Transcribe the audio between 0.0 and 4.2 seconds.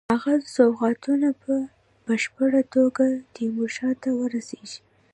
هغه سوغاتونه په بشپړه توګه تیمورشاه ته